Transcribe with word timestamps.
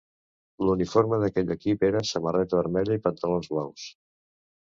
L'uniforme 0.67 1.19
d'aquell 1.23 1.51
equip 1.55 1.85
era 1.89 2.01
samarreta 2.13 2.59
vermella 2.61 2.97
i 3.01 3.03
pantalons 3.05 3.51
blaus. 3.53 3.85